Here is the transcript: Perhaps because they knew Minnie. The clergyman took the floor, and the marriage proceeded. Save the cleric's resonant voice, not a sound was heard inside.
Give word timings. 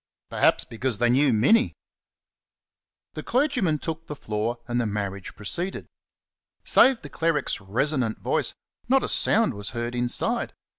Perhaps 0.31 0.63
because 0.65 0.97
they 0.97 1.11
knew 1.11 1.31
Minnie. 1.31 1.75
The 3.13 3.21
clergyman 3.21 3.77
took 3.77 4.07
the 4.07 4.15
floor, 4.15 4.57
and 4.67 4.81
the 4.81 4.87
marriage 4.87 5.35
proceeded. 5.35 5.85
Save 6.63 7.01
the 7.03 7.07
cleric's 7.09 7.61
resonant 7.61 8.17
voice, 8.17 8.55
not 8.89 9.03
a 9.03 9.07
sound 9.07 9.53
was 9.53 9.69
heard 9.77 9.93
inside. 9.93 10.53